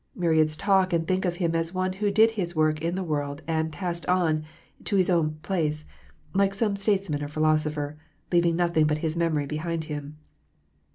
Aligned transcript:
Myriads 0.15 0.55
talk 0.55 0.93
and 0.93 1.07
think 1.07 1.25
of 1.25 1.35
Him 1.35 1.53
as 1.53 1.69
of 1.69 1.75
One 1.75 1.93
who 1.93 2.09
did 2.09 2.31
His 2.31 2.55
work 2.55 2.81
in 2.81 2.95
the 2.95 3.03
world 3.03 3.43
and 3.47 3.71
passed 3.71 4.03
on 4.07 4.45
to 4.85 4.95
His 4.95 5.11
own 5.11 5.37
place, 5.43 5.85
like 6.33 6.55
some 6.55 6.75
statesman 6.75 7.21
or 7.21 7.27
philosopher, 7.27 7.97
leaving 8.31 8.55
nothing 8.55 8.87
but 8.87 8.97
His 9.05 9.15
memory 9.15 9.45
behind 9.45 9.83
Him. 9.83 10.17